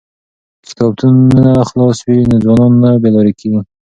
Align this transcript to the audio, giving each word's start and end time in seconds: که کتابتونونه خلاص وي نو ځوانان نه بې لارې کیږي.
که 0.63 0.63
کتابتونونه 0.69 1.51
خلاص 1.69 1.97
وي 2.07 2.17
نو 2.29 2.35
ځوانان 2.43 2.73
نه 2.83 2.89
بې 3.01 3.09
لارې 3.15 3.33
کیږي. 3.39 3.59